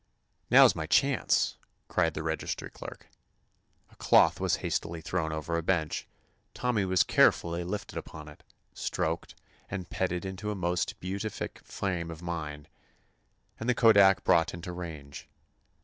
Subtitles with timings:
[0.49, 1.57] "Now 's my chance,"
[1.87, 3.05] cried the reg istry clerk.
[3.91, 6.07] A cloth was hastily thrown over a bench,
[6.55, 8.41] Tommy was carefully lifted upon it,
[8.73, 9.35] stroked
[9.69, 12.67] and petted into a most beatific frame of mind,
[13.59, 15.29] and the kodak brought into range.